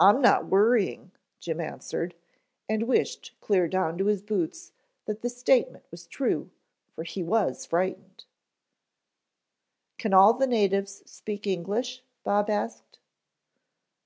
[0.00, 2.14] "I'm not worrying," Jim answered,
[2.70, 4.72] and wished clear down to his boots
[5.04, 6.48] that the statement was true,
[6.94, 8.24] for he was frightened.
[9.98, 12.98] "Can all the natives speak English?" Bob asked.